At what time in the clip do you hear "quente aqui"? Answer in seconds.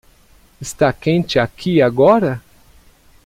0.91-1.79